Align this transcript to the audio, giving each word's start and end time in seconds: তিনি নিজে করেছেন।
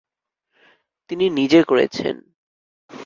তিনি 1.09 1.25
নিজে 1.29 1.59
করেছেন। 1.63 2.15